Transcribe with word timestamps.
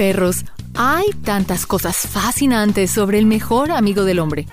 perros, 0.00 0.46
hay 0.76 1.10
tantas 1.24 1.66
cosas 1.66 1.94
fascinantes 1.94 2.90
sobre 2.90 3.18
el 3.18 3.26
mejor 3.26 3.70
amigo 3.70 4.04
del 4.04 4.18
hombre. 4.18 4.46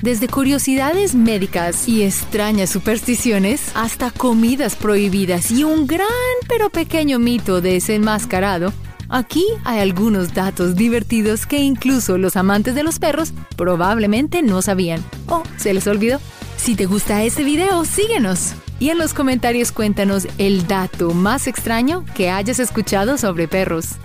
Desde 0.00 0.28
curiosidades 0.28 1.16
médicas 1.16 1.88
y 1.88 2.04
extrañas 2.04 2.70
supersticiones 2.70 3.72
hasta 3.74 4.12
comidas 4.12 4.76
prohibidas 4.76 5.50
y 5.50 5.64
un 5.64 5.88
gran 5.88 6.06
pero 6.46 6.70
pequeño 6.70 7.18
mito 7.18 7.60
desenmascarado, 7.60 8.72
aquí 9.08 9.44
hay 9.64 9.80
algunos 9.80 10.34
datos 10.34 10.76
divertidos 10.76 11.46
que 11.46 11.58
incluso 11.58 12.16
los 12.16 12.36
amantes 12.36 12.76
de 12.76 12.84
los 12.84 13.00
perros 13.00 13.32
probablemente 13.56 14.40
no 14.40 14.62
sabían 14.62 15.04
o 15.26 15.42
se 15.56 15.74
les 15.74 15.88
olvidó. 15.88 16.20
Si 16.56 16.76
te 16.76 16.86
gusta 16.86 17.24
este 17.24 17.42
video, 17.42 17.84
síguenos. 17.84 18.54
Y 18.78 18.90
en 18.90 18.98
los 18.98 19.14
comentarios 19.14 19.72
cuéntanos 19.72 20.28
el 20.38 20.68
dato 20.68 21.10
más 21.12 21.48
extraño 21.48 22.04
que 22.14 22.30
hayas 22.30 22.60
escuchado 22.60 23.18
sobre 23.18 23.48
perros. 23.48 23.96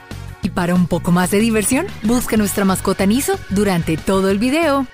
Y 0.44 0.50
para 0.50 0.76
un 0.76 0.88
poco 0.88 1.12
más 1.12 1.32
de 1.32 1.40
diversión, 1.40 1.88
busca 2.04 2.38
nuestra 2.38 2.66
mascota 2.66 3.06
Niso 3.06 3.38
durante 3.50 3.98
todo 3.98 4.30
el 4.30 4.40
video. 4.40 4.88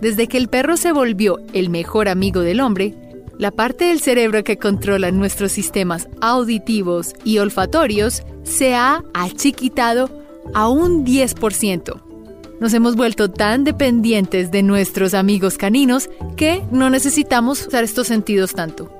Desde 0.00 0.26
que 0.26 0.36
el 0.38 0.48
perro 0.48 0.76
se 0.76 0.92
volvió 0.92 1.38
el 1.52 1.70
mejor 1.70 2.08
amigo 2.08 2.40
del 2.40 2.60
hombre, 2.60 2.94
la 3.38 3.50
parte 3.50 3.86
del 3.86 4.00
cerebro 4.00 4.44
que 4.44 4.58
controla 4.58 5.10
nuestros 5.10 5.52
sistemas 5.52 6.08
auditivos 6.20 7.14
y 7.24 7.38
olfatorios 7.38 8.22
se 8.42 8.74
ha 8.74 9.02
achiquitado 9.14 10.10
a 10.54 10.68
un 10.68 11.04
10%. 11.04 12.02
Nos 12.60 12.74
hemos 12.74 12.94
vuelto 12.94 13.30
tan 13.30 13.64
dependientes 13.64 14.50
de 14.50 14.62
nuestros 14.62 15.14
amigos 15.14 15.58
caninos 15.58 16.08
que 16.36 16.62
no 16.70 16.90
necesitamos 16.90 17.66
usar 17.66 17.82
estos 17.82 18.06
sentidos 18.06 18.52
tanto. 18.54 18.92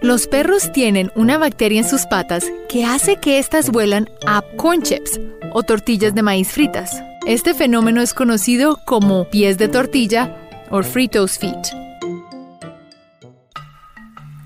Los 0.00 0.28
perros 0.28 0.70
tienen 0.70 1.10
una 1.16 1.38
bacteria 1.38 1.80
en 1.80 1.88
sus 1.88 2.06
patas 2.06 2.46
que 2.68 2.84
hace 2.84 3.16
que 3.16 3.40
éstas 3.40 3.70
vuelan 3.70 4.08
a 4.26 4.42
corn 4.56 4.80
chips 4.82 5.18
o 5.52 5.64
tortillas 5.64 6.14
de 6.14 6.22
maíz 6.22 6.52
fritas. 6.52 7.02
Este 7.26 7.52
fenómeno 7.52 8.00
es 8.00 8.14
conocido 8.14 8.78
como 8.86 9.28
pies 9.28 9.58
de 9.58 9.66
tortilla 9.66 10.36
o 10.70 10.84
Fritos 10.84 11.38
feet. 11.38 11.58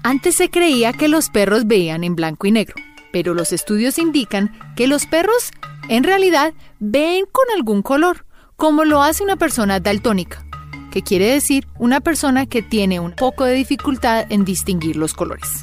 Antes 0.03 0.37
se 0.37 0.49
creía 0.49 0.95
que 0.95 1.09
los 1.09 1.29
perros 1.29 1.67
veían 1.67 2.03
en 2.03 2.17
blanco 2.17 2.47
y 2.47 2.51
negro, 2.51 2.77
pero 3.13 3.35
los 3.35 3.53
estudios 3.53 3.99
indican 3.99 4.53
que 4.75 4.87
los 4.87 5.05
perros 5.05 5.51
en 5.91 6.03
realidad 6.03 6.55
ven 6.79 7.27
con 7.31 7.45
algún 7.55 7.83
color, 7.83 8.25
como 8.57 8.85
lo 8.85 9.03
hace 9.03 9.23
una 9.23 9.37
persona 9.37 9.81
daltónica, 9.81 10.47
que 10.93 11.03
quiere 11.03 11.33
decir 11.33 11.67
una 11.79 12.01
persona 12.01 12.47
que 12.47 12.63
tiene 12.63 13.01
un 13.01 13.13
poco 13.13 13.45
de 13.45 13.55
dificultad 13.55 14.27
en 14.31 14.45
distinguir 14.45 14.97
los 14.97 15.15
colores. 15.15 15.63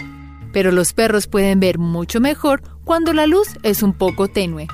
Pero 0.51 0.71
los 0.71 0.91
perros 0.93 1.27
pueden 1.27 1.59
ver 1.59 1.77
mucho 1.77 2.19
mejor 2.19 2.61
cuando 2.83 3.13
la 3.13 3.27
luz 3.27 3.47
es 3.63 3.83
un 3.83 3.93
poco 3.93 4.27
tenue. 4.27 4.67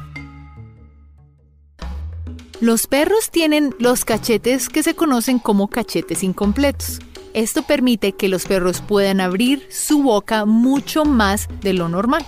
Los 2.61 2.88
perros 2.88 3.30
tienen 3.31 3.76
los 3.80 4.06
cachetes 4.06 4.70
que 4.70 4.81
se 4.81 4.95
conocen 4.95 5.39
como 5.39 5.67
cachetes 5.67 6.23
incompletos. 6.23 7.00
Esto 7.33 7.64
permite 7.64 8.14
que 8.14 8.30
los 8.30 8.45
perros 8.45 8.80
puedan 8.80 9.20
abrir 9.20 9.67
su 9.70 10.02
boca 10.02 10.45
mucho 10.45 11.03
más 11.03 11.50
de 11.59 11.73
lo 11.73 11.89
normal. 11.89 12.26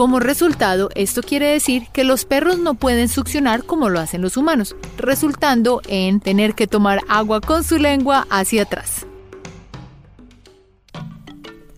Como 0.00 0.18
resultado, 0.18 0.88
esto 0.94 1.20
quiere 1.20 1.48
decir 1.48 1.88
que 1.92 2.04
los 2.04 2.24
perros 2.24 2.58
no 2.58 2.72
pueden 2.72 3.10
succionar 3.10 3.64
como 3.64 3.90
lo 3.90 4.00
hacen 4.00 4.22
los 4.22 4.38
humanos, 4.38 4.74
resultando 4.96 5.82
en 5.88 6.20
tener 6.20 6.54
que 6.54 6.66
tomar 6.66 7.02
agua 7.06 7.42
con 7.42 7.64
su 7.64 7.76
lengua 7.76 8.26
hacia 8.30 8.62
atrás. 8.62 9.04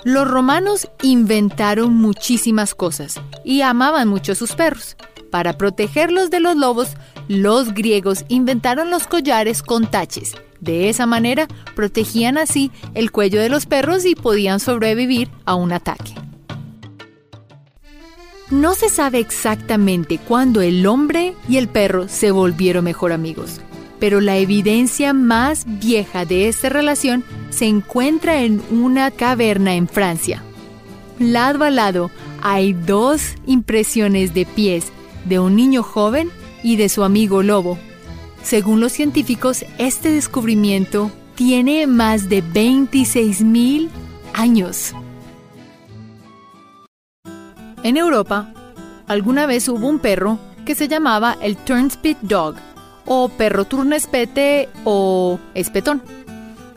Los 0.04 0.30
romanos 0.30 0.88
inventaron 1.02 1.94
muchísimas 1.94 2.76
cosas 2.76 3.20
y 3.44 3.62
amaban 3.62 4.06
mucho 4.06 4.30
a 4.30 4.36
sus 4.36 4.52
perros. 4.52 4.96
Para 5.32 5.58
protegerlos 5.58 6.30
de 6.30 6.38
los 6.38 6.54
lobos, 6.54 6.90
los 7.26 7.74
griegos 7.74 8.24
inventaron 8.28 8.88
los 8.88 9.08
collares 9.08 9.64
con 9.64 9.90
taches. 9.90 10.36
De 10.60 10.88
esa 10.88 11.06
manera, 11.06 11.48
protegían 11.74 12.38
así 12.38 12.70
el 12.94 13.10
cuello 13.10 13.40
de 13.40 13.48
los 13.48 13.66
perros 13.66 14.06
y 14.06 14.14
podían 14.14 14.60
sobrevivir 14.60 15.28
a 15.44 15.56
un 15.56 15.72
ataque. 15.72 16.21
No 18.52 18.74
se 18.74 18.90
sabe 18.90 19.18
exactamente 19.18 20.18
cuándo 20.18 20.60
el 20.60 20.86
hombre 20.86 21.34
y 21.48 21.56
el 21.56 21.68
perro 21.68 22.06
se 22.08 22.32
volvieron 22.32 22.84
mejor 22.84 23.10
amigos, 23.10 23.62
pero 23.98 24.20
la 24.20 24.36
evidencia 24.36 25.14
más 25.14 25.64
vieja 25.66 26.26
de 26.26 26.48
esta 26.48 26.68
relación 26.68 27.24
se 27.48 27.64
encuentra 27.64 28.42
en 28.42 28.60
una 28.70 29.10
caverna 29.10 29.74
en 29.74 29.88
Francia. 29.88 30.42
Lado 31.18 31.64
a 31.64 31.70
lado 31.70 32.10
hay 32.42 32.74
dos 32.74 33.36
impresiones 33.46 34.34
de 34.34 34.44
pies 34.44 34.92
de 35.24 35.38
un 35.38 35.56
niño 35.56 35.82
joven 35.82 36.30
y 36.62 36.76
de 36.76 36.90
su 36.90 37.04
amigo 37.04 37.42
lobo. 37.42 37.78
Según 38.42 38.80
los 38.80 38.92
científicos, 38.92 39.64
este 39.78 40.10
descubrimiento 40.10 41.10
tiene 41.36 41.86
más 41.86 42.28
de 42.28 42.44
26.000 42.44 43.88
años. 44.34 44.92
En 47.82 47.96
Europa, 47.96 48.52
alguna 49.08 49.46
vez 49.46 49.68
hubo 49.68 49.88
un 49.88 49.98
perro 49.98 50.38
que 50.64 50.74
se 50.74 50.86
llamaba 50.86 51.36
el 51.42 51.56
Turnspit 51.56 52.18
Dog, 52.20 52.54
o 53.06 53.28
perro 53.28 53.64
turnespete 53.64 54.68
o 54.84 55.40
espetón. 55.54 56.02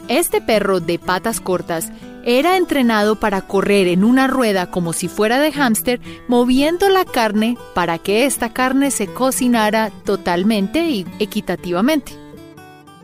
Este 0.07 0.41
perro 0.41 0.79
de 0.79 0.97
patas 0.97 1.39
cortas 1.39 1.91
era 2.23 2.57
entrenado 2.57 3.19
para 3.19 3.41
correr 3.41 3.87
en 3.87 4.03
una 4.03 4.25
rueda 4.25 4.71
como 4.71 4.93
si 4.93 5.07
fuera 5.07 5.39
de 5.39 5.51
hámster, 5.51 6.01
moviendo 6.27 6.89
la 6.89 7.05
carne 7.05 7.55
para 7.75 7.99
que 7.99 8.25
esta 8.25 8.51
carne 8.51 8.89
se 8.89 9.05
cocinara 9.05 9.91
totalmente 10.05 10.89
y 10.89 11.05
equitativamente. 11.19 12.13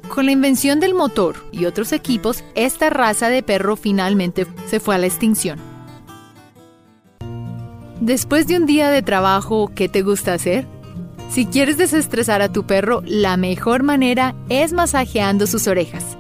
Con 0.10 0.26
la 0.26 0.32
invención 0.32 0.80
del 0.80 0.96
motor 0.96 1.36
y 1.52 1.66
otros 1.66 1.94
equipos, 1.94 2.44
esta 2.56 2.90
raza 2.90 3.30
de 3.30 3.44
perro 3.44 3.76
finalmente 3.76 4.48
se 4.68 4.80
fue 4.80 4.96
a 4.96 4.98
la 4.98 5.06
extinción. 5.06 5.71
Después 8.02 8.48
de 8.48 8.58
un 8.58 8.66
día 8.66 8.90
de 8.90 9.02
trabajo, 9.02 9.72
¿qué 9.74 9.88
te 9.88 10.02
gusta 10.02 10.34
hacer? 10.34 10.68
Si 11.30 11.46
quieres 11.46 11.78
desestresar 11.78 12.42
a 12.42 12.52
tu 12.52 12.66
perro, 12.66 13.02
la 13.06 13.38
mejor 13.38 13.84
manera 13.84 14.36
es 14.50 14.74
masajeando 14.74 15.48
sus 15.48 15.68
orejas 15.68 16.18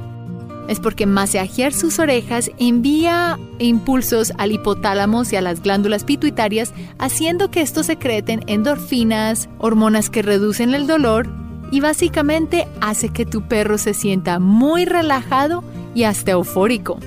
es 0.71 0.79
porque 0.79 1.05
masajear 1.05 1.73
sus 1.73 1.99
orejas 1.99 2.49
envía 2.57 3.37
impulsos 3.59 4.31
al 4.37 4.53
hipotálamo 4.53 5.23
y 5.29 5.35
a 5.35 5.41
las 5.41 5.61
glándulas 5.61 6.05
pituitarias, 6.05 6.73
haciendo 6.97 7.51
que 7.51 7.59
estos 7.59 7.87
secreten 7.87 8.41
endorfinas, 8.47 9.49
hormonas 9.57 10.09
que 10.09 10.21
reducen 10.21 10.73
el 10.73 10.87
dolor 10.87 11.27
y 11.71 11.81
básicamente 11.81 12.69
hace 12.79 13.09
que 13.09 13.25
tu 13.25 13.41
perro 13.49 13.77
se 13.77 13.93
sienta 13.93 14.39
muy 14.39 14.85
relajado 14.85 15.61
y 15.93 16.03
hasta 16.03 16.31
eufórico. 16.31 16.99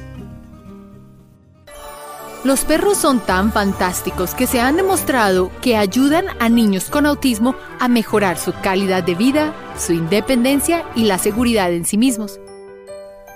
Los 2.45 2.67
perros 2.67 2.99
son 2.99 3.21
tan 3.21 3.53
fantásticos 3.53 4.35
que 4.35 4.47
se 4.47 4.61
han 4.61 4.77
demostrado 4.77 5.51
que 5.63 5.79
ayudan 5.79 6.27
a 6.41 6.51
niños 6.51 6.91
con 6.91 7.07
autismo 7.07 7.55
a 7.81 7.89
mejorar 7.89 8.37
su 8.37 8.53
calidad 8.53 9.03
de 9.03 9.15
vida, 9.15 9.55
su 9.79 9.95
independencia 9.95 10.85
y 10.95 11.05
la 11.05 11.17
seguridad 11.17 11.73
en 11.73 11.87
sí 11.87 11.97
mismos. 11.97 12.39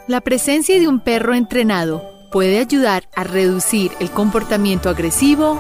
La 0.09 0.21
presencia 0.21 0.79
de 0.79 0.89
un 0.89 1.01
perro 1.01 1.33
entrenado 1.33 2.03
puede 2.31 2.59
ayudar 2.59 3.09
a 3.17 3.25
reducir 3.25 3.93
el 3.99 4.11
comportamiento 4.11 4.91
agresivo, 4.91 5.59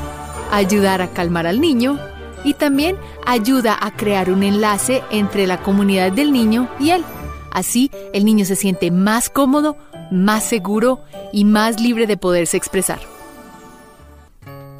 ayudar 0.52 1.00
a 1.00 1.08
calmar 1.08 1.46
al 1.46 1.58
niño 1.58 1.98
y 2.44 2.52
también 2.52 2.98
ayuda 3.24 3.78
a 3.80 3.96
crear 3.96 4.30
un 4.30 4.42
enlace 4.42 5.02
entre 5.10 5.46
la 5.46 5.62
comunidad 5.62 6.12
del 6.12 6.32
niño 6.32 6.68
y 6.78 6.90
él. 6.90 7.02
Así, 7.50 7.90
el 8.12 8.26
niño 8.26 8.44
se 8.44 8.56
siente 8.56 8.90
más 8.90 9.30
cómodo, 9.30 9.78
más 10.10 10.44
seguro 10.44 11.00
y 11.32 11.46
más 11.46 11.80
libre 11.80 12.06
de 12.06 12.18
poderse 12.18 12.58
expresar. 12.58 13.17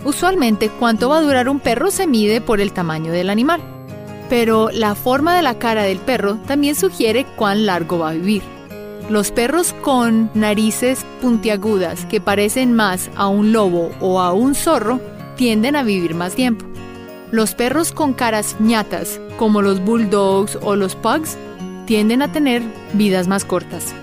Usualmente, 0.09 0.71
cuánto 0.71 1.11
va 1.11 1.19
a 1.19 1.21
durar 1.21 1.51
un 1.51 1.61
perro 1.61 1.91
se 1.91 2.07
mide 2.07 2.41
por 2.41 2.63
el 2.63 2.73
tamaño 2.73 3.13
del 3.13 3.29
animal, 3.29 3.61
pero 4.31 4.71
la 4.73 4.95
forma 4.95 5.37
de 5.37 5.43
la 5.43 5.59
cara 5.59 5.83
del 5.83 5.99
perro 5.99 6.37
también 6.47 6.77
sugiere 6.77 7.27
cuán 7.37 7.67
largo 7.67 7.99
va 7.99 8.09
a 8.09 8.15
vivir. 8.15 8.41
Los 9.11 9.31
perros 9.33 9.75
con 9.83 10.31
narices 10.33 11.05
puntiagudas 11.21 12.07
que 12.07 12.23
parecen 12.23 12.73
más 12.73 13.11
a 13.17 13.29
un 13.29 13.53
lobo 13.53 13.91
o 14.01 14.19
a 14.19 14.33
un 14.33 14.55
zorro 14.55 14.99
tienden 15.37 15.77
a 15.77 15.83
vivir 15.83 16.15
más 16.15 16.35
tiempo. 16.35 16.65
Los 17.31 17.55
perros 17.55 17.93
con 17.93 18.15
caras 18.15 18.57
ñatas, 18.61 19.21
como 19.37 19.61
los 19.61 19.85
bulldogs 19.85 20.59
o 20.63 20.75
los 20.75 20.97
pugs, 20.97 21.37
tienden 21.85 22.23
a 22.23 22.33
tener 22.33 22.63
vidas 22.95 23.29
más 23.29 23.45
cortas. 23.45 23.95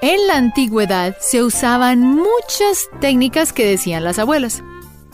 En 0.00 0.28
la 0.28 0.36
antigüedad 0.36 1.16
se 1.20 1.42
usaban 1.42 2.00
muchas 2.00 2.88
técnicas 3.00 3.52
que 3.52 3.66
decían 3.66 4.04
las 4.04 4.20
abuelas. 4.20 4.62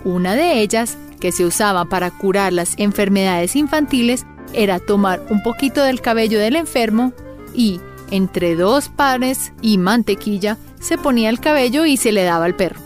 Una 0.05 0.35
de 0.35 0.61
ellas, 0.61 0.99
que 1.21 1.33
se 1.33 1.47
usaba 1.47 1.87
para 1.87 2.11
curar 2.11 2.53
las 2.53 2.75
enfermedades 2.77 3.57
infantiles, 3.57 4.27
era 4.53 4.79
tomar 4.79 5.25
un 5.31 5.43
poquito 5.43 5.83
del 5.83 6.03
cabello 6.03 6.39
del 6.39 6.57
enfermo 6.57 7.15
y, 7.55 7.81
entre 8.11 8.57
dos 8.57 8.91
panes 8.91 9.55
y 9.63 9.79
mantequilla, 9.79 10.59
se 10.81 10.99
ponía 10.99 11.31
el 11.31 11.41
cabello 11.41 11.87
y 11.87 11.97
se 11.97 12.13
le 12.13 12.25
daba 12.25 12.45
al 12.45 12.55
perro. 12.55 12.79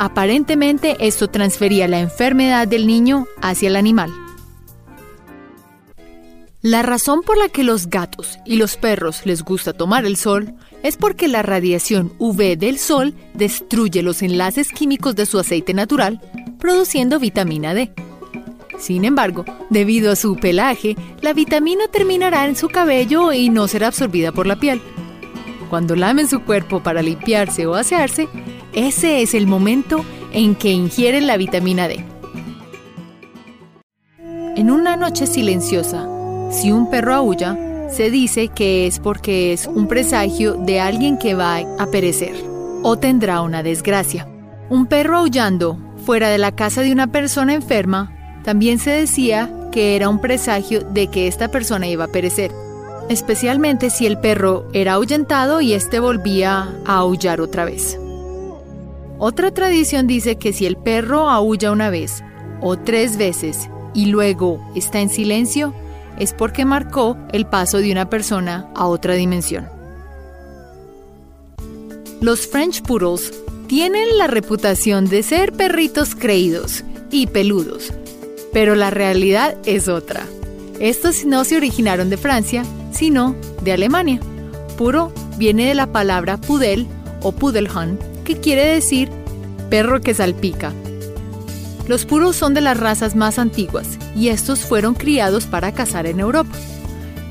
Aparentemente 0.00 0.96
esto 0.98 1.30
transfería 1.30 1.86
la 1.86 2.00
enfermedad 2.00 2.66
del 2.66 2.88
niño 2.88 3.28
hacia 3.40 3.68
el 3.68 3.76
animal. 3.76 4.12
La 6.62 6.82
razón 6.82 7.22
por 7.22 7.38
la 7.38 7.48
que 7.48 7.62
los 7.62 7.86
gatos 7.86 8.38
y 8.44 8.56
los 8.56 8.76
perros 8.76 9.24
les 9.24 9.42
gusta 9.44 9.72
tomar 9.72 10.04
el 10.04 10.16
sol 10.16 10.54
es 10.84 10.98
porque 10.98 11.28
la 11.28 11.42
radiación 11.42 12.12
UV 12.18 12.58
del 12.58 12.78
sol 12.78 13.14
destruye 13.32 14.02
los 14.02 14.22
enlaces 14.22 14.68
químicos 14.68 15.16
de 15.16 15.24
su 15.26 15.38
aceite 15.38 15.72
natural, 15.72 16.20
produciendo 16.60 17.18
vitamina 17.18 17.72
D. 17.72 17.90
Sin 18.78 19.06
embargo, 19.06 19.46
debido 19.70 20.12
a 20.12 20.16
su 20.16 20.36
pelaje, 20.36 20.94
la 21.22 21.32
vitamina 21.32 21.88
terminará 21.88 22.46
en 22.46 22.54
su 22.54 22.68
cabello 22.68 23.32
y 23.32 23.48
no 23.48 23.66
será 23.66 23.86
absorbida 23.86 24.30
por 24.30 24.46
la 24.46 24.56
piel. 24.56 24.82
Cuando 25.70 25.96
lamen 25.96 26.28
su 26.28 26.42
cuerpo 26.42 26.82
para 26.82 27.00
limpiarse 27.00 27.66
o 27.66 27.74
asearse, 27.74 28.28
ese 28.74 29.22
es 29.22 29.32
el 29.32 29.46
momento 29.46 30.04
en 30.32 30.54
que 30.54 30.70
ingieren 30.70 31.26
la 31.26 31.38
vitamina 31.38 31.88
D. 31.88 32.04
En 34.56 34.70
una 34.70 34.96
noche 34.96 35.26
silenciosa, 35.26 36.06
si 36.50 36.72
un 36.72 36.90
perro 36.90 37.14
aúlla, 37.14 37.56
se 37.90 38.10
dice 38.10 38.48
que 38.48 38.86
es 38.86 38.98
porque 38.98 39.52
es 39.52 39.66
un 39.66 39.88
presagio 39.88 40.54
de 40.54 40.80
alguien 40.80 41.18
que 41.18 41.34
va 41.34 41.58
a 41.78 41.86
perecer 41.86 42.34
o 42.82 42.96
tendrá 42.96 43.40
una 43.42 43.62
desgracia. 43.62 44.28
Un 44.68 44.86
perro 44.86 45.18
aullando 45.18 45.78
fuera 46.04 46.28
de 46.28 46.38
la 46.38 46.52
casa 46.52 46.82
de 46.82 46.92
una 46.92 47.06
persona 47.06 47.54
enferma 47.54 48.12
también 48.44 48.78
se 48.78 48.90
decía 48.90 49.50
que 49.72 49.96
era 49.96 50.08
un 50.08 50.20
presagio 50.20 50.82
de 50.82 51.08
que 51.08 51.26
esta 51.26 51.48
persona 51.48 51.86
iba 51.88 52.04
a 52.04 52.12
perecer, 52.12 52.52
especialmente 53.08 53.90
si 53.90 54.06
el 54.06 54.18
perro 54.18 54.68
era 54.72 54.94
ahuyentado 54.94 55.60
y 55.60 55.72
éste 55.72 55.98
volvía 55.98 56.74
a 56.84 56.96
aullar 56.96 57.40
otra 57.40 57.64
vez. 57.64 57.98
Otra 59.18 59.52
tradición 59.52 60.06
dice 60.06 60.36
que 60.36 60.52
si 60.52 60.66
el 60.66 60.76
perro 60.76 61.30
aúlla 61.30 61.72
una 61.72 61.88
vez 61.88 62.22
o 62.60 62.76
tres 62.76 63.16
veces 63.16 63.70
y 63.94 64.06
luego 64.06 64.60
está 64.74 65.00
en 65.00 65.08
silencio, 65.08 65.72
es 66.18 66.32
porque 66.32 66.64
marcó 66.64 67.16
el 67.32 67.46
paso 67.46 67.78
de 67.78 67.92
una 67.92 68.08
persona 68.08 68.68
a 68.74 68.86
otra 68.86 69.14
dimensión. 69.14 69.68
Los 72.20 72.46
French 72.46 72.82
Poodles 72.82 73.32
tienen 73.66 74.18
la 74.18 74.26
reputación 74.26 75.06
de 75.06 75.22
ser 75.22 75.52
perritos 75.52 76.14
creídos 76.14 76.84
y 77.10 77.26
peludos, 77.26 77.92
pero 78.52 78.74
la 78.74 78.90
realidad 78.90 79.56
es 79.64 79.88
otra. 79.88 80.24
Estos 80.80 81.24
no 81.24 81.44
se 81.44 81.56
originaron 81.56 82.10
de 82.10 82.16
Francia, 82.16 82.64
sino 82.92 83.36
de 83.62 83.72
Alemania. 83.72 84.20
Puro 84.76 85.12
viene 85.36 85.66
de 85.66 85.74
la 85.74 85.86
palabra 85.86 86.36
pudel 86.36 86.86
o 87.22 87.32
pudelhund, 87.32 87.98
que 88.24 88.38
quiere 88.38 88.66
decir 88.66 89.10
perro 89.70 90.00
que 90.00 90.14
salpica. 90.14 90.72
Los 91.86 92.06
puros 92.06 92.36
son 92.36 92.54
de 92.54 92.62
las 92.62 92.78
razas 92.78 93.14
más 93.14 93.38
antiguas 93.38 93.98
y 94.16 94.28
estos 94.28 94.60
fueron 94.60 94.94
criados 94.94 95.46
para 95.46 95.72
cazar 95.72 96.06
en 96.06 96.20
Europa. 96.20 96.54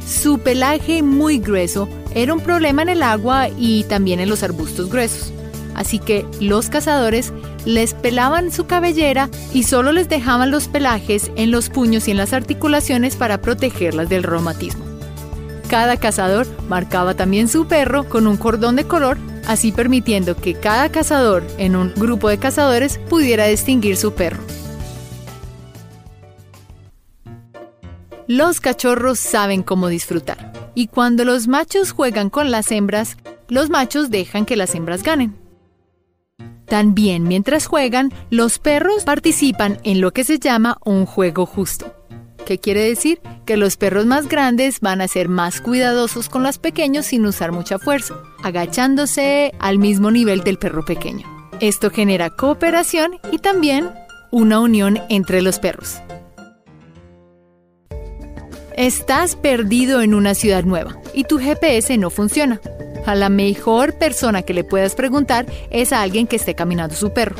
Su 0.07 0.39
pelaje 0.39 1.01
muy 1.01 1.39
grueso 1.39 1.89
era 2.13 2.33
un 2.33 2.39
problema 2.39 2.83
en 2.83 2.89
el 2.89 3.03
agua 3.03 3.49
y 3.49 3.83
también 3.85 4.19
en 4.19 4.29
los 4.29 4.43
arbustos 4.43 4.89
gruesos. 4.89 5.31
Así 5.75 5.97
que 5.97 6.25
los 6.39 6.69
cazadores 6.69 7.33
les 7.65 7.93
pelaban 7.95 8.51
su 8.51 8.65
cabellera 8.65 9.29
y 9.53 9.63
solo 9.63 9.91
les 9.91 10.07
dejaban 10.07 10.51
los 10.51 10.67
pelajes 10.67 11.31
en 11.35 11.49
los 11.49 11.69
puños 11.69 12.07
y 12.07 12.11
en 12.11 12.17
las 12.17 12.33
articulaciones 12.33 13.15
para 13.15 13.41
protegerlas 13.41 14.09
del 14.09 14.23
reumatismo. 14.23 14.83
Cada 15.67 15.97
cazador 15.97 16.45
marcaba 16.67 17.15
también 17.15 17.47
su 17.47 17.65
perro 17.65 18.07
con 18.07 18.27
un 18.27 18.37
cordón 18.37 18.75
de 18.75 18.83
color 18.83 19.17
así 19.47 19.71
permitiendo 19.71 20.35
que 20.35 20.53
cada 20.53 20.89
cazador 20.89 21.43
en 21.57 21.75
un 21.75 21.93
grupo 21.95 22.29
de 22.29 22.37
cazadores 22.37 22.97
pudiera 23.09 23.45
distinguir 23.45 23.97
su 23.97 24.13
perro. 24.13 24.43
Los 28.27 28.61
cachorros 28.61 29.19
saben 29.19 29.63
cómo 29.63 29.89
disfrutar, 29.89 30.71
y 30.75 30.87
cuando 30.87 31.25
los 31.25 31.47
machos 31.47 31.91
juegan 31.91 32.29
con 32.29 32.51
las 32.51 32.71
hembras, 32.71 33.17
los 33.49 33.69
machos 33.69 34.09
dejan 34.09 34.45
que 34.45 34.55
las 34.55 34.73
hembras 34.75 35.03
ganen. 35.03 35.35
También 36.65 37.23
mientras 37.23 37.67
juegan, 37.67 38.11
los 38.29 38.57
perros 38.59 39.03
participan 39.03 39.79
en 39.83 40.01
lo 40.01 40.11
que 40.11 40.23
se 40.23 40.39
llama 40.39 40.77
un 40.83 41.05
juego 41.05 41.45
justo. 41.45 41.93
¿Qué 42.45 42.59
quiere 42.59 42.81
decir? 42.81 43.21
Que 43.45 43.55
los 43.55 43.77
perros 43.77 44.05
más 44.05 44.27
grandes 44.27 44.81
van 44.81 44.99
a 44.99 45.07
ser 45.07 45.29
más 45.29 45.61
cuidadosos 45.61 46.27
con 46.27 46.43
los 46.43 46.57
pequeños 46.57 47.05
sin 47.05 47.25
usar 47.25 47.53
mucha 47.53 47.79
fuerza, 47.79 48.15
agachándose 48.43 49.53
al 49.59 49.79
mismo 49.79 50.11
nivel 50.11 50.41
del 50.41 50.57
perro 50.57 50.83
pequeño. 50.83 51.25
Esto 51.61 51.89
genera 51.89 52.29
cooperación 52.31 53.19
y 53.31 53.37
también 53.37 53.89
una 54.31 54.59
unión 54.59 54.99
entre 55.09 55.41
los 55.41 55.59
perros. 55.59 56.01
Estás 58.75 59.35
perdido 59.35 60.01
en 60.01 60.13
una 60.13 60.33
ciudad 60.33 60.63
nueva 60.63 60.97
y 61.13 61.23
tu 61.23 61.37
GPS 61.39 61.97
no 61.97 62.09
funciona. 62.09 62.59
A 63.05 63.15
la 63.15 63.29
mejor 63.29 63.97
persona 63.97 64.41
que 64.41 64.53
le 64.53 64.63
puedas 64.63 64.95
preguntar 64.95 65.45
es 65.69 65.93
a 65.93 66.01
alguien 66.01 66.27
que 66.27 66.37
esté 66.37 66.55
caminando 66.55 66.95
su 66.95 67.13
perro, 67.13 67.35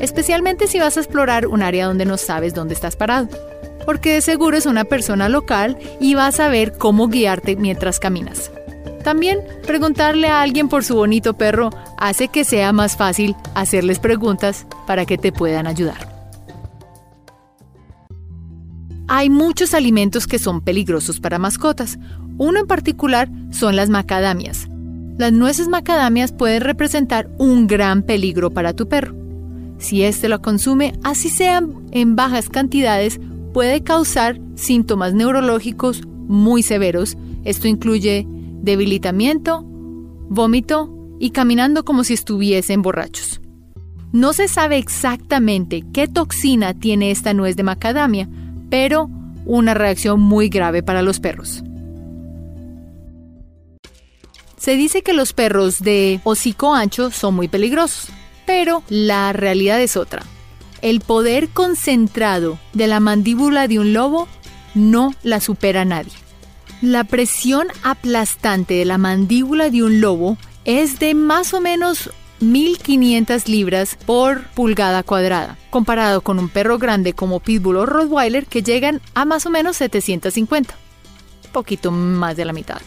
especialmente 0.00 0.66
si 0.66 0.80
vas 0.80 0.96
a 0.96 1.00
explorar 1.00 1.46
un 1.46 1.62
área 1.62 1.86
donde 1.86 2.06
no 2.06 2.16
sabes 2.16 2.54
dónde 2.54 2.74
estás 2.74 2.96
parado 2.96 3.28
porque 3.88 4.12
de 4.12 4.20
seguro 4.20 4.54
es 4.54 4.66
una 4.66 4.84
persona 4.84 5.30
local 5.30 5.78
y 5.98 6.12
va 6.12 6.26
a 6.26 6.32
saber 6.32 6.76
cómo 6.76 7.08
guiarte 7.08 7.56
mientras 7.56 7.98
caminas. 7.98 8.50
También 9.02 9.38
preguntarle 9.66 10.28
a 10.28 10.42
alguien 10.42 10.68
por 10.68 10.84
su 10.84 10.94
bonito 10.94 11.38
perro 11.38 11.70
hace 11.96 12.28
que 12.28 12.44
sea 12.44 12.74
más 12.74 12.98
fácil 12.98 13.34
hacerles 13.54 13.98
preguntas 13.98 14.66
para 14.86 15.06
que 15.06 15.16
te 15.16 15.32
puedan 15.32 15.66
ayudar. 15.66 16.06
Hay 19.08 19.30
muchos 19.30 19.72
alimentos 19.72 20.26
que 20.26 20.38
son 20.38 20.60
peligrosos 20.60 21.18
para 21.18 21.38
mascotas. 21.38 21.98
Uno 22.36 22.60
en 22.60 22.66
particular 22.66 23.30
son 23.52 23.74
las 23.74 23.88
macadamias. 23.88 24.68
Las 25.16 25.32
nueces 25.32 25.66
macadamias 25.66 26.32
pueden 26.32 26.60
representar 26.60 27.30
un 27.38 27.66
gran 27.66 28.02
peligro 28.02 28.50
para 28.50 28.74
tu 28.74 28.86
perro. 28.86 29.14
Si 29.78 30.02
éste 30.02 30.28
lo 30.28 30.42
consume, 30.42 30.92
así 31.04 31.30
sean 31.30 31.86
en 31.90 32.16
bajas 32.16 32.50
cantidades, 32.50 33.18
puede 33.52 33.82
causar 33.82 34.38
síntomas 34.54 35.14
neurológicos 35.14 36.02
muy 36.06 36.62
severos. 36.62 37.16
Esto 37.44 37.68
incluye 37.68 38.26
debilitamiento, 38.28 39.62
vómito 40.28 40.94
y 41.18 41.30
caminando 41.30 41.84
como 41.84 42.04
si 42.04 42.14
estuviesen 42.14 42.82
borrachos. 42.82 43.40
No 44.12 44.32
se 44.32 44.48
sabe 44.48 44.78
exactamente 44.78 45.84
qué 45.92 46.08
toxina 46.08 46.74
tiene 46.74 47.10
esta 47.10 47.34
nuez 47.34 47.56
de 47.56 47.62
macadamia, 47.62 48.28
pero 48.70 49.10
una 49.44 49.74
reacción 49.74 50.20
muy 50.20 50.48
grave 50.48 50.82
para 50.82 51.02
los 51.02 51.20
perros. 51.20 51.62
Se 54.56 54.76
dice 54.76 55.02
que 55.02 55.12
los 55.12 55.32
perros 55.32 55.80
de 55.80 56.20
hocico 56.24 56.74
ancho 56.74 57.10
son 57.10 57.34
muy 57.34 57.48
peligrosos, 57.48 58.10
pero 58.44 58.82
la 58.88 59.32
realidad 59.32 59.80
es 59.80 59.96
otra. 59.96 60.22
El 60.82 61.00
poder 61.00 61.48
concentrado 61.48 62.58
de 62.72 62.86
la 62.86 63.00
mandíbula 63.00 63.66
de 63.68 63.78
un 63.78 63.92
lobo 63.92 64.28
no 64.74 65.14
la 65.22 65.40
supera 65.40 65.84
nadie. 65.84 66.12
La 66.80 67.04
presión 67.04 67.66
aplastante 67.82 68.74
de 68.74 68.84
la 68.84 68.98
mandíbula 68.98 69.70
de 69.70 69.82
un 69.82 70.00
lobo 70.00 70.38
es 70.64 71.00
de 71.00 71.14
más 71.14 71.52
o 71.52 71.60
menos 71.60 72.10
1500 72.40 73.48
libras 73.48 73.96
por 74.06 74.44
pulgada 74.50 75.02
cuadrada, 75.02 75.58
comparado 75.70 76.20
con 76.20 76.38
un 76.38 76.48
perro 76.48 76.78
grande 76.78 77.12
como 77.12 77.40
Pitbull 77.40 77.78
o 77.78 77.86
Rottweiler 77.86 78.46
que 78.46 78.62
llegan 78.62 79.00
a 79.14 79.24
más 79.24 79.46
o 79.46 79.50
menos 79.50 79.76
750, 79.78 80.76
poquito 81.52 81.90
más 81.90 82.36
de 82.36 82.44
la 82.44 82.52
mitad. 82.52 82.80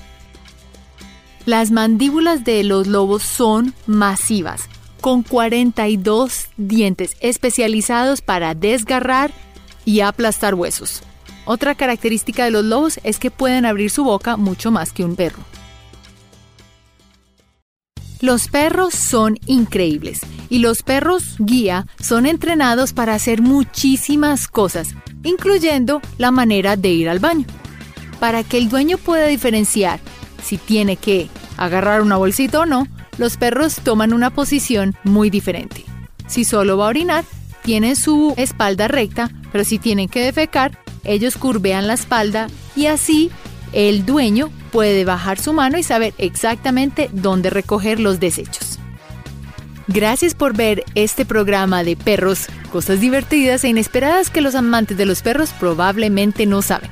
Las 1.45 1.71
mandíbulas 1.71 2.43
de 2.45 2.63
los 2.63 2.87
lobos 2.87 3.23
son 3.23 3.73
masivas, 3.87 4.69
con 5.01 5.23
42 5.23 6.49
dientes 6.57 7.17
especializados 7.19 8.21
para 8.21 8.53
desgarrar 8.53 9.31
y 9.83 10.01
aplastar 10.01 10.53
huesos. 10.53 11.01
Otra 11.45 11.75
característica 11.75 12.45
de 12.45 12.51
los 12.51 12.63
lobos 12.63 12.99
es 13.03 13.17
que 13.17 13.31
pueden 13.31 13.65
abrir 13.65 13.89
su 13.89 14.03
boca 14.03 14.37
mucho 14.37 14.71
más 14.71 14.93
que 14.93 15.03
un 15.03 15.15
perro. 15.15 15.39
Los 18.21 18.49
perros 18.49 18.93
son 18.93 19.39
increíbles 19.47 20.21
y 20.47 20.59
los 20.59 20.83
perros 20.83 21.35
guía 21.39 21.87
son 21.99 22.27
entrenados 22.27 22.93
para 22.93 23.15
hacer 23.15 23.41
muchísimas 23.41 24.47
cosas, 24.47 24.89
incluyendo 25.23 26.01
la 26.19 26.29
manera 26.29 26.75
de 26.75 26.89
ir 26.89 27.09
al 27.09 27.17
baño. 27.17 27.45
Para 28.19 28.43
que 28.43 28.59
el 28.59 28.69
dueño 28.69 28.99
pueda 28.99 29.25
diferenciar 29.25 29.99
si 30.43 30.57
tiene 30.57 30.97
que 30.97 31.29
agarrar 31.57 32.03
una 32.03 32.17
bolsita 32.17 32.59
o 32.59 32.65
no, 32.67 32.87
los 33.17 33.37
perros 33.37 33.75
toman 33.83 34.13
una 34.13 34.29
posición 34.29 34.95
muy 35.03 35.29
diferente. 35.29 35.85
Si 36.27 36.45
solo 36.45 36.77
va 36.77 36.85
a 36.85 36.89
orinar, 36.89 37.25
tienen 37.63 37.95
su 37.95 38.33
espalda 38.37 38.87
recta, 38.87 39.29
pero 39.51 39.63
si 39.63 39.79
tienen 39.79 40.09
que 40.09 40.21
defecar, 40.21 40.77
ellos 41.03 41.37
curvean 41.37 41.87
la 41.87 41.93
espalda 41.93 42.47
y 42.75 42.87
así 42.87 43.31
el 43.73 44.05
dueño 44.05 44.49
puede 44.71 45.05
bajar 45.05 45.39
su 45.39 45.53
mano 45.53 45.77
y 45.77 45.83
saber 45.83 46.13
exactamente 46.17 47.09
dónde 47.11 47.49
recoger 47.49 47.99
los 47.99 48.19
desechos. 48.19 48.79
Gracias 49.87 50.35
por 50.35 50.55
ver 50.55 50.85
este 50.95 51.25
programa 51.25 51.83
de 51.83 51.95
perros, 51.97 52.47
cosas 52.71 53.01
divertidas 53.01 53.63
e 53.63 53.69
inesperadas 53.69 54.29
que 54.29 54.41
los 54.41 54.55
amantes 54.55 54.97
de 54.97 55.05
los 55.05 55.21
perros 55.21 55.51
probablemente 55.59 56.45
no 56.45 56.61
saben. 56.61 56.89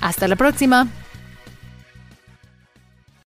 Hasta 0.00 0.28
la 0.28 0.36
próxima. 0.36 0.88